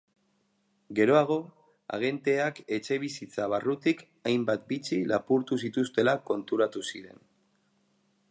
[0.99, 1.35] Geroago,
[1.97, 7.21] agenteak etxebizitza barrutik hainbat bitxi lapurtu zituztela konturatu ziren.